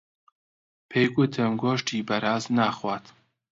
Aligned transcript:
پێی 0.89 1.07
گوتم 1.15 1.51
گۆشتی 1.63 2.05
بەراز 2.07 2.43
ناخوات. 2.57 3.05